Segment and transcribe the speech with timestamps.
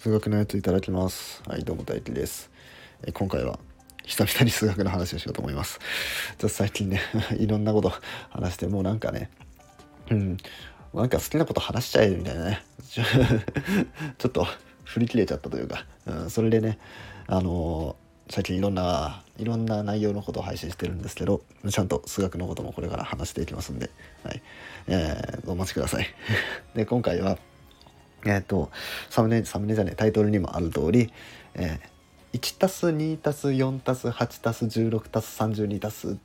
[0.00, 1.42] 数学のやついただきます。
[1.46, 2.50] はいどうも大輝です。
[3.06, 3.58] え今回は
[4.06, 5.78] 久々に数学の話をしようと思います。
[5.78, 5.84] ちょ
[6.34, 7.02] っと最近ね
[7.38, 7.92] いろんなこと
[8.30, 9.30] 話してもうなんかね
[10.10, 10.38] うん。
[10.94, 12.64] なんか好きなこと話しちゃえみたいなね。
[14.16, 14.46] ちょっと
[14.84, 16.78] 振り切れちゃったというか、うん、それでね
[17.26, 23.90] あのー最近いろんないろんな内容のことを配信してるんですけどちゃんと数学のこともこれから話していきますんで、
[24.22, 24.40] はい。
[24.86, 26.06] えー、お待ちください。
[26.74, 27.38] で今回は
[28.24, 28.70] えっ、ー、と
[29.08, 31.12] サムネサムネじゃねタイトルにもある通り、
[31.54, 36.16] えー、1たす2たす4たす8たす16たす32たす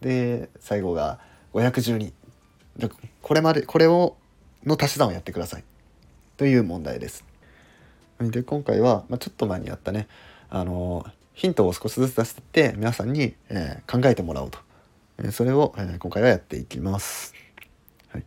[0.00, 1.20] で最後が
[1.54, 2.12] 512
[3.20, 4.16] これまでこれを
[4.64, 5.64] の足し算をやってください。
[6.36, 7.24] という問題です。
[8.20, 10.06] で今回は、まあ、ちょっと前にやったね
[10.48, 14.58] あのヒントを少しずつ出してって皆さんに、えー、考えてもらおうと、
[15.18, 17.34] えー、それを、えー、今回はやっていきます。
[18.10, 18.24] はい、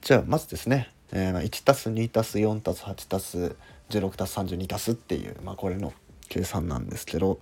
[0.00, 3.56] じゃあまずですね、えー、1たす2たす4たす8たす
[3.90, 5.92] 16たす32たすっていう、まあ、これの
[6.28, 7.38] 計算なんですけど、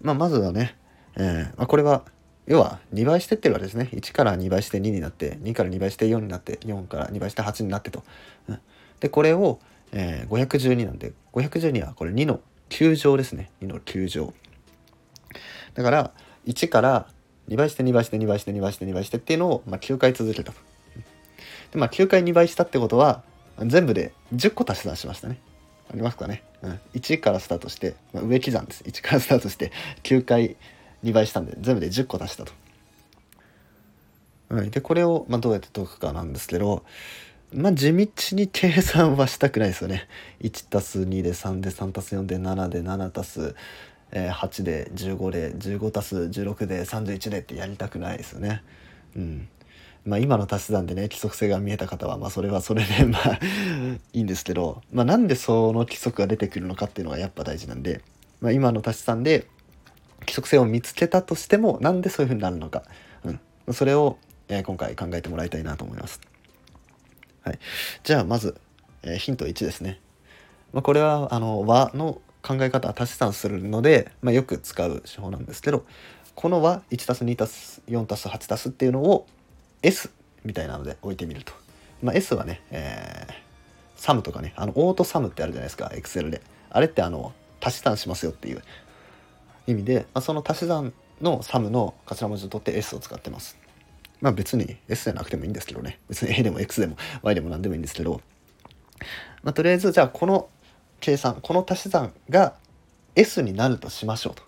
[0.00, 0.76] まあ、まずはね、
[1.16, 2.04] えまあ、これは
[2.46, 3.88] 要は2倍してってるわけですね。
[3.92, 8.04] 1から2倍して2になって2から2倍して4になって4から2倍して8になってと。
[8.48, 8.58] うん、
[9.00, 9.58] でこれを、
[9.92, 13.50] えー、512なんで512はこれ2の9乗ですね。
[13.62, 14.32] 2の9乗。
[15.74, 16.12] だから
[16.46, 17.08] 1から
[17.48, 20.65] 2倍して2倍して2倍して2倍して2倍してっていうのを、まあ、9回続けたと。
[21.76, 23.22] でまあ9回2倍したってことは
[23.58, 25.38] 全部で10個足し算しましたね
[25.90, 29.70] ありますかね、うん、1からスタートして、まあ、上刻んです1からスタートして
[30.02, 30.56] 9回
[31.04, 32.52] 2倍したんで全部で10個足したと、
[34.48, 36.82] はい、でこれを、まあ、どうやって解くかなんですけど
[37.52, 40.08] まあ地道に計算はしたくないですよね。
[40.42, 43.54] 1たす2で3で3たす4で7で7たす
[44.10, 48.64] 8で15で15たす16で31でってやりたくないですよね。
[49.14, 49.48] うん。
[50.06, 53.38] まあ今の足し算でね規則性が見えた方はまあそれはそれで まあ
[54.12, 58.02] いいんですけど、まあ、なんでその規則が出てくるのかっていうのがやっぱ大事なんで、
[58.40, 59.46] まあ、今の足し算で
[60.20, 62.84] 規則性を見つけたとしてもなんでそういうふうになるのか、
[63.24, 63.30] う
[63.70, 64.18] ん、それを、
[64.48, 66.20] え今回考えてもらいたいなと思います。
[67.42, 67.58] はい、
[68.04, 68.56] じゃあまず、
[69.02, 70.00] えー、ヒント1ですね。
[70.72, 75.84] まあ、これはあの和の考え方は足し算するので、まあ、よく使う手法なんですけど
[76.34, 79.26] この和 1+2+4+8+ っていうのを
[79.82, 80.10] S
[80.44, 81.52] みたいなので置いてみると。
[82.02, 83.32] まあ、S はね、えー、
[83.96, 86.42] サムとかねあのオートサムってあるじゃないですか Excel で。
[86.70, 88.62] あれってあの足し算しますよっていう
[89.66, 93.58] 意味で、まあ、その足し算のサムの頭文字を取って S を使ってます。
[94.20, 95.98] まあ別に S じゃなくてもいいんですけどね。
[96.08, 98.20] 別に A でも X でも Y でも何でもいいんですけど、
[99.42, 100.48] まあ、とりあえずじゃあこの
[101.00, 102.54] 計算、この足し算が
[103.14, 104.42] S になるとしましょうと。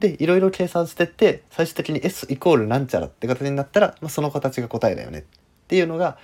[0.00, 5.22] で、いろいろ計算してって、最終的に S イコールなんちゃらって形になったら、まあ、その形が答えだよねっ
[5.68, 6.18] ていうのが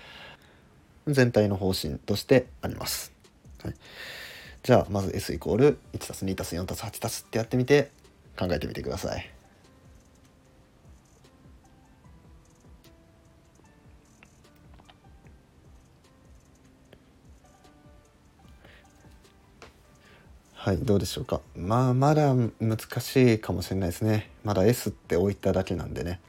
[1.07, 3.13] 全体の方針としてあります。
[3.63, 3.75] はい、
[4.63, 7.91] じゃあまず S イコール 1+2+4+8+ ってやってみて
[8.39, 9.31] 考えてみてください。
[20.63, 21.41] はいどうでしょうか。
[21.57, 24.29] まあまだ難しいかもしれないですね。
[24.45, 26.21] まだ S って置いただけなんでね。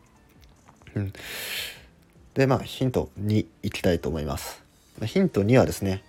[0.96, 1.14] うん。
[2.34, 4.64] でまあヒント2いきたいと思います。
[5.04, 6.02] ヒント2はですね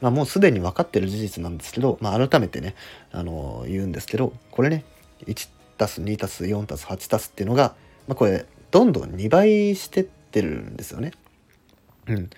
[0.00, 2.74] まあ、もうすでに分かってる事実なんですけど、まあ、改めてね、
[3.12, 4.84] あのー、言うんですけどこれね
[5.26, 7.74] 1たす2たす4たす8たすっていうのが、
[8.08, 11.12] まあ、これどんどん2倍してってるんですよね。
[12.06, 12.30] うん。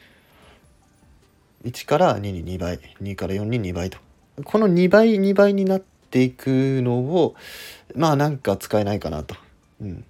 [1.65, 4.07] 1から2に2倍2から4に2倍と。
[4.44, 7.34] この2倍2倍になっていくのを
[7.94, 9.37] まあなんか使えないかなと。
[9.81, 10.04] うん、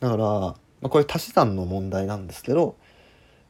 [0.00, 2.76] だから、まあ、これ足し算の問題なんですけど、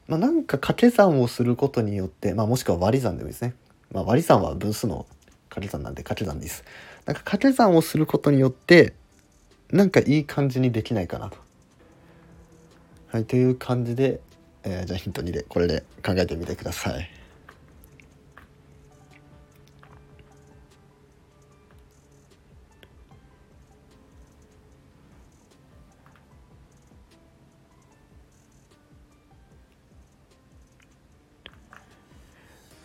[0.07, 3.55] まあ、なんか掛け算をすることによって、まあ、もしくは割り算でもいいですね。
[3.91, 5.05] まあ、割り算は分数の
[5.49, 6.63] 掛け算なんで掛け算です。
[7.05, 8.93] なんか掛け算をすることによって
[9.71, 11.37] なんかいい感じにできないかなと。
[13.11, 14.19] はい、という感じで、
[14.63, 17.09] えー、じゃあヒント2でこれで考えてみてください。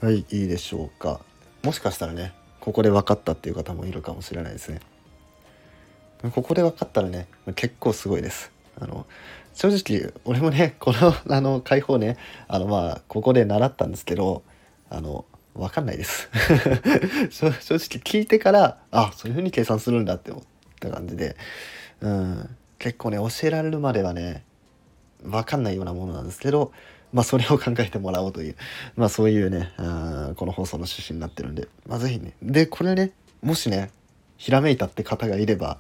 [0.00, 1.20] はいいいでしょうか。
[1.62, 4.80] もしかしたらねここで分かったっていう方もいるかもしれないですね。
[6.32, 8.50] ここで分かったらね結構すごいです。
[8.80, 9.04] あの
[9.52, 12.16] 正直俺もねこの あの解放ね
[12.48, 14.42] あのまあここで習ったんですけど
[14.88, 16.30] あの分かんないです。
[17.30, 20.44] 正直聞いてからあそういう風に計算するんだって思っ
[20.80, 21.36] た感じで
[22.00, 24.44] うん結構ね教えられるまではね
[25.22, 26.72] 分かんないようなものなんですけど
[27.12, 28.56] まあそれを考えてもらおうという、
[28.96, 33.12] まあそういうね、あこの放送の趣旨になってるんで、まあぜひね、で、これね、
[33.42, 33.90] もしね、
[34.36, 35.78] ひらめいたって方がいれば、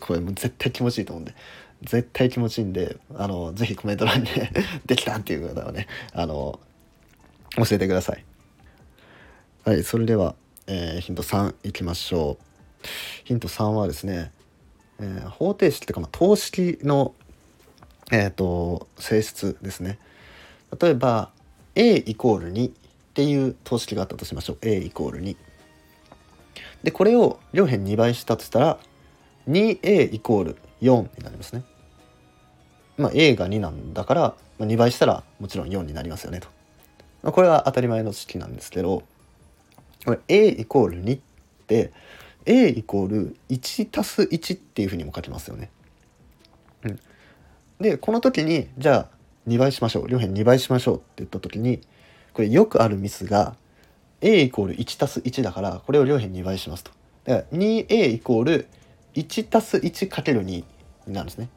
[0.00, 1.34] これも絶対気持ちいいと思うんで、
[1.82, 4.28] 絶対気持ちいいんで、あの、ぜひコメント欄に、
[4.86, 6.60] できたっていう方はね、あの、
[7.56, 8.24] 教えてください。
[9.64, 10.34] はい、それでは、
[10.66, 12.44] えー、ヒント3いきましょう。
[13.24, 14.32] ヒント3はですね、
[15.00, 17.14] えー、方程式というか、まあ、等式の、
[18.10, 19.98] えーと、性質ですね。
[20.80, 21.30] 例えば
[21.74, 22.72] a イコール2っ
[23.14, 25.36] ていう等式があったとしましょう a イコール2。
[26.82, 28.78] でこれを両辺2倍したとしたら
[29.48, 31.64] 2a イコール4になりますね。
[32.96, 34.20] まあ a が2なんだから、
[34.58, 36.48] まあ、2倍したらもちろん4になりますよねと。
[37.22, 39.04] まあ、これは当たり前の式なんですけど
[40.04, 41.20] これ a イコール2っ
[41.66, 41.92] て
[42.46, 45.70] a イコール1たす1っていうふうにも書きますよね。
[46.84, 46.98] うん、
[47.80, 51.80] でこの時にじゃあ2倍しましょう両辺2倍しましょうって言った時に
[52.32, 53.56] これよくあるミスが
[54.20, 56.92] a イコール1たす1だからこれを両辺2倍しますと。
[57.24, 58.68] だから 2a イコール
[59.14, 60.64] 1たす1かける2に
[61.08, 61.48] なるんですね。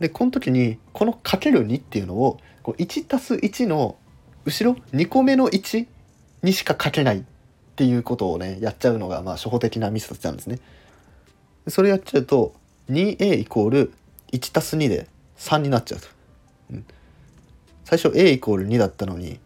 [0.00, 3.96] でこの時にこのかける2っていうのをこう1たす1の
[4.44, 5.86] 後ろ2個目の1
[6.42, 7.22] にしか書けないっ
[7.76, 10.58] ていうことをねやっちゃうのがまあ初歩的なミスなんですね。
[11.66, 12.54] それやっちゃうと
[12.90, 13.92] 2a イコール
[14.32, 16.17] 1たす2で3になっちゃうと。
[17.84, 19.40] 最初 a イコール2だったのに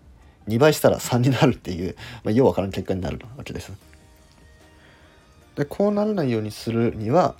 [0.48, 3.72] 2倍したら3になるっていう、まあ、ようわからん結果になるわけです。
[5.54, 7.36] でこうならないようにするには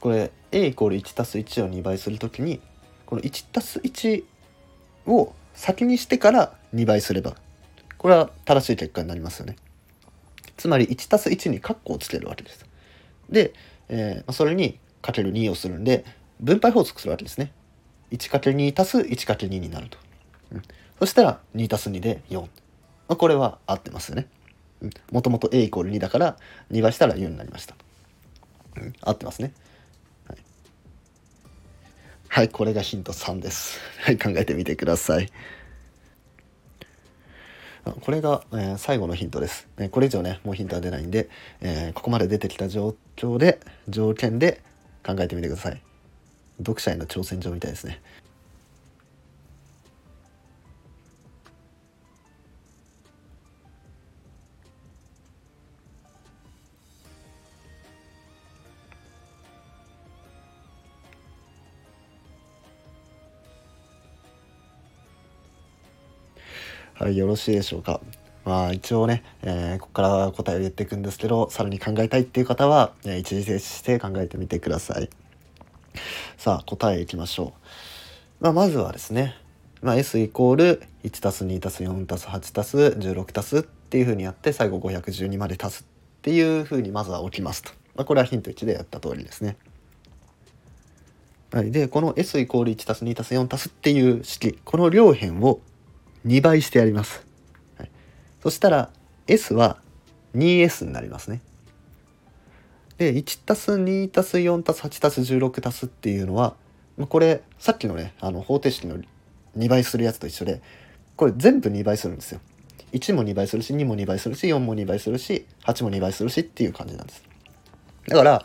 [0.00, 2.60] これ a イコール1たす1を2倍するときに
[3.06, 4.24] この1たす1
[5.06, 7.34] を先にしてから2倍すれば
[7.98, 9.56] これは正しい結果になりますよね。
[10.56, 12.66] つまり1たす1にカッコをつけるわけです。
[13.30, 13.52] で、
[13.88, 16.04] えー、それにかける2をするんで
[16.40, 17.52] 分配法則するわけですね。
[18.16, 19.98] 1×2 たす 1×2 になると。
[20.52, 20.62] うん、
[20.98, 22.40] そしたら2たす2で4。
[22.40, 22.48] ま
[23.08, 24.28] あ、これは合ってますよね。
[25.10, 26.36] もともと a イコール2だから
[26.70, 27.74] 2倍したら4になりました。
[28.76, 29.52] うん、合ってますね。
[30.26, 30.38] はい、
[32.28, 33.78] はい、これがヒント3です。
[34.00, 35.30] はい、考えてみてください。
[38.00, 39.68] これが、えー、最後のヒントです。
[39.78, 41.28] えこれ以上ね、もうヒントは出ないんで、
[41.60, 44.62] えー、ここまで出てきた状況で、条件で
[45.04, 45.82] 考えてみてください。
[46.58, 48.00] 読者への挑戦状みたいですね。
[66.96, 68.00] はい、よろしいでしょうか。
[68.44, 75.10] まあ一応ね、えー、ここから答えを言っていくんですけど、さらに考えたいっていう方は、えー、一時停止して考えてみてください。
[76.44, 77.54] さあ、答えいきましょ
[78.42, 78.44] う。
[78.44, 79.34] まあ、まずはですね、
[79.80, 85.86] まあ、S イコール 1+2+4+8+16+ っていうふうにやって最後512まで足すっ
[86.20, 87.70] ていうふうにまずは起きますと。
[87.96, 89.56] まあ、これはヒント1でやった通りですね。
[91.50, 95.62] はい、でこの S イコール 1+2+4+ っていう式この両辺を
[96.26, 97.24] 2倍してやります。
[97.78, 97.90] はい、
[98.42, 98.90] そしたら
[99.28, 99.78] S は
[100.36, 101.40] 2S になりますね。
[102.98, 106.54] で1たす2たす4たす8たす16たすっていうのは
[107.08, 108.98] これさっきのねあの方程式の
[109.56, 110.62] 2倍するやつと一緒で
[111.16, 112.40] これ全部2倍するんですよ。
[112.92, 117.24] 1も2倍するし2も2倍するし4も2倍するし8も2倍するしっていう感じなんです。
[118.06, 118.44] だから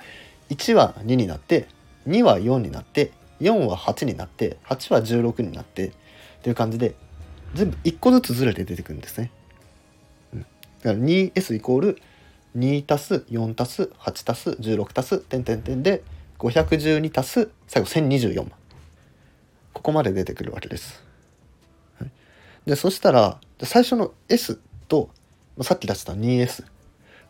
[0.49, 1.67] 1は2になって
[2.07, 5.91] 2は4になって4は8になって8は16になってっ
[6.41, 6.95] ていう感じで
[7.53, 9.31] 全部1個ずつずれて出てくるんですね。
[10.33, 10.45] だか
[10.83, 12.01] ら 2s イコール
[12.57, 16.03] 2たす4たす8たす16たす点点点で
[16.39, 18.49] 512たす最後1024
[19.73, 21.03] ここまで出てくるわけです。
[22.65, 25.09] でそしたら最初の S と
[25.61, 26.65] さっき出した 2S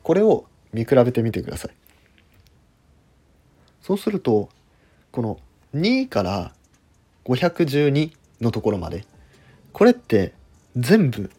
[0.03, 1.71] これを見比べてみてください。
[3.81, 4.49] そうすると
[5.11, 5.39] この
[5.75, 6.53] 2から
[7.25, 8.11] 512
[8.41, 9.05] のところまで
[9.73, 10.33] これって
[10.75, 11.29] 全部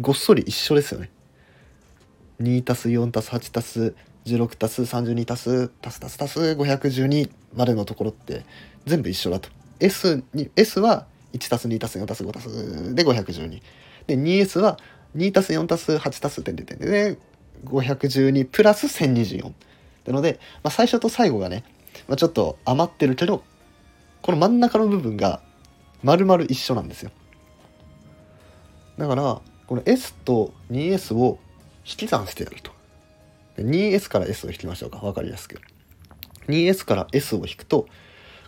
[0.00, 1.10] ごっそり一緒ですよね。
[2.40, 3.94] 2たす4たす8たす
[4.26, 8.44] 16たす32たすたすたすたす512までのところって
[8.84, 9.48] 全部一緒だと。
[9.78, 13.62] S, に S は1たす2たす4たす5たすで512。
[14.06, 14.78] で 2S は
[15.16, 17.18] 2たす4たす8たす点点点で
[17.64, 19.52] 512プラス1024。
[20.06, 21.64] なので、まあ、最初と最後がね、
[22.06, 23.42] まあ、ちょっと余ってるけど
[24.22, 25.40] この真ん中の部分が
[26.02, 27.10] 丸々一緒なんですよ。
[28.98, 31.38] だからこの S と 2S を
[31.88, 32.72] 引き算してやると
[33.58, 35.60] 2S から S を引きましょうか分かりやすく
[36.48, 37.82] 2S から S を引くと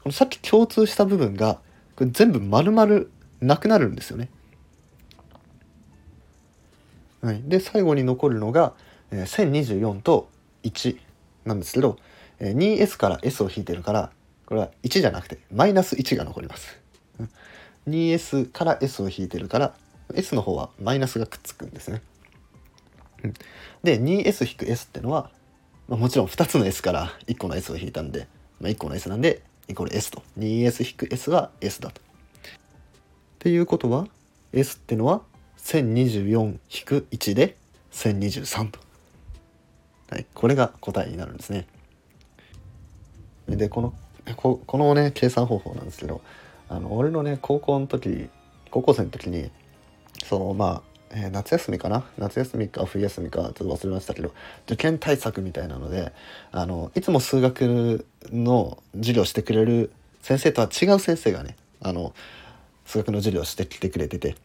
[0.02, 1.60] このさっき共通した部分が
[1.96, 3.04] これ全部丸々
[3.40, 4.28] なくなるんですよね。
[7.20, 8.74] はい、で最後に残るのが、
[9.10, 10.28] えー、1024と
[10.62, 10.98] 1
[11.44, 11.98] なんですけど、
[12.38, 14.12] えー、2S から S を引いてるから
[14.46, 16.78] これは1じゃなくてマイナス1が残ります。
[17.88, 19.74] 2S から S を引いてるから
[20.14, 22.02] S の方はマイナスがくっつくんですね。
[23.82, 25.30] で 2S-S ってのは、
[25.88, 28.28] まあ、もちろん2つの S から1個の S を引いたんで、
[28.60, 32.00] まあ、1個の S なんでイコール S と 2S-S は S だと。
[32.00, 32.04] っ
[33.38, 34.08] ていうことは
[34.52, 35.22] S ってのは
[35.58, 37.56] 1024-1で
[37.92, 38.80] 1023と。
[40.10, 41.66] はい、これが答えになるんですね。
[43.46, 43.94] でこの
[44.36, 46.20] ここのね計算方法なんですけど
[46.68, 48.28] あの俺のね高校の時
[48.70, 49.50] 高校生の時に
[50.24, 52.04] そのまあ、えー、夏休みかな？
[52.18, 54.32] 夏休みか冬休みかちょっと忘れましたけど
[54.66, 56.12] 受験対策みたいなので
[56.52, 62.14] あのいつも数学の授業してくれる先生とは違う先生がねあの
[62.84, 64.36] 数学の授業してきてくれてて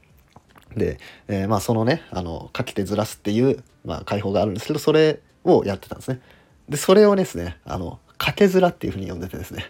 [0.75, 6.21] で、えー、まあそのねあのかけてずらすっていう、まあ、解放があるんですけどそれをやってたんですね。
[6.69, 9.65] でそれをですねあのかけずらっていうふうに呼んでてですね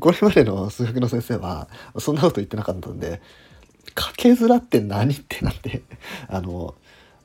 [0.00, 1.68] これまでの数学の先生は
[1.98, 3.20] そんなこと言ってなかったんで
[3.94, 5.82] かけずらって何ってなって
[6.28, 6.74] あの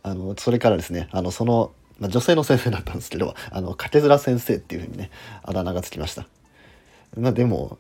[0.03, 5.11] あのそれからですねあのその、まあ、女性の先生だったんですけどあのかけずら先生っていうふうにね
[5.43, 6.27] あだ名がつきました。
[7.15, 7.77] まあでも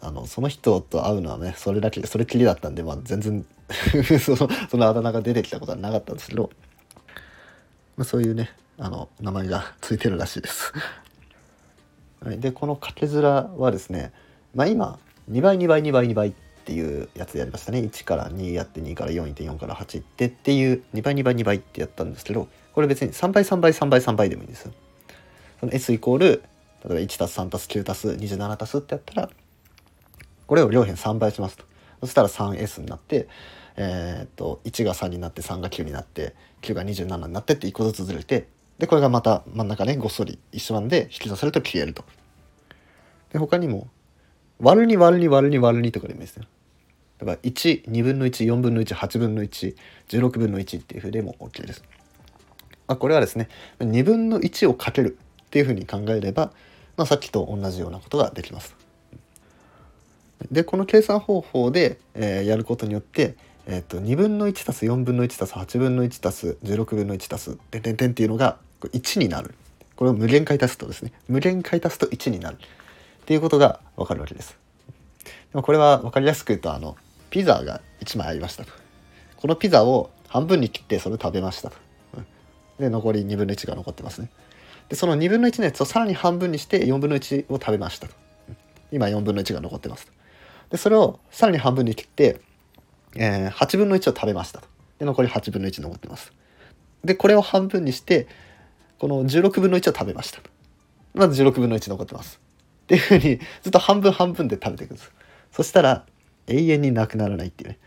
[0.00, 3.44] あのその人と会うのはねそれだけそれきりだったんで、まあ、全然
[4.20, 6.50] そのそのあだ名が出てきたことはなかったんですけど、
[7.96, 10.72] まあ、そういうねあの名前がついてるらしいです。
[12.24, 14.12] はい、でこのかけずらはですね、
[14.54, 14.98] まあ、今
[15.30, 24.72] 2倍2倍2倍2倍っっていうやつやりましたね1から2やって2から4いって4から8いってっていう2倍2倍2倍ってやったんですけどこれ別に3倍3倍3倍3倍でもいいんですよ。
[25.58, 26.36] その S イコール例
[26.86, 29.30] えば1たす3たす9たす27たすってやったら
[30.46, 31.64] これを両辺3倍しますと。
[32.00, 33.28] そしたら 3S になって、
[33.76, 38.48] えー、っと1が3になって3が9になって9が27になってって1個ずつずれて
[38.78, 42.04] でこれがまた真ん中ねごっそり一緒なんで引き出されると消えると。
[43.32, 43.88] で他にも
[44.60, 46.44] 割るに割るに割るに割るにとかでもいいですよ。
[47.18, 49.74] だから1、2分の1、4分の1、8分の1、
[50.08, 51.82] 16分の1っていうふうでも OK です。
[52.86, 53.48] まあ、これはですね、
[53.78, 56.52] 2分の1をかけるっていうふうに考えれば、
[56.96, 58.74] まあ、さっきと同じようなことができます。
[60.50, 63.36] で、この計算方法で、えー、やることによって、
[63.66, 69.54] えーと、2分の1たす4分の1たす8分の1たす16分の1たす点点点っていうのが1になる。
[69.96, 72.56] これを無限回足すとですね、無限回足すと1になる。
[73.20, 74.58] っていうことがわかるわけです。
[75.24, 76.96] でもこれは分かりやすく言うと、あの、
[77.30, 78.72] ピザが1枚ありましたと。
[79.36, 81.76] このピザを半分に切ってそれを食べましたと。
[82.78, 84.30] で、残り2分の1が残ってますね。
[84.88, 88.14] で、その2分の1のやつをさらに半分にして4分の1を食べましたと。
[88.90, 90.12] 今4分の1が残ってますと。
[90.70, 92.40] で、それをさらに半分に切って、
[93.16, 94.68] えー、8分の1を食べましたと。
[94.98, 96.32] で、残り8分の1残ってます。
[97.04, 98.28] で、これを半分にして、
[98.98, 100.50] この16分の1を食べましたと。
[101.14, 102.40] まず16分の1残ってます。
[102.90, 105.12] っていうふうにずっと半分半分で食べていくんです。
[105.52, 106.04] そしたら
[106.48, 107.78] 永遠になくならないっていうね。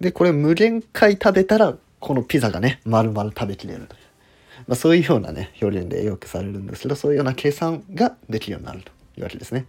[0.00, 4.00] で、これ無限回食べたらこのピザがね、丸々食べきれるという。
[4.68, 9.66] まあ、そういうようなね、表現でよくされるんですけど、そういうような計算ができるようになるというわけですね。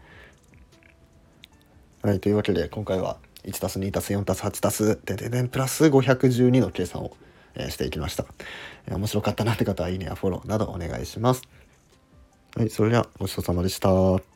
[2.04, 7.16] はい、というわけで今回は 1+2+4+8+ でででんプラス512の計算を、
[7.56, 8.26] えー、していきました、
[8.90, 11.42] 面白かったなって方はいいねやフォローなどお願いします。
[12.56, 14.31] はい、それではごちそうさまでした。